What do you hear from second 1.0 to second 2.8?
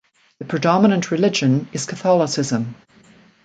religion is Catholicism.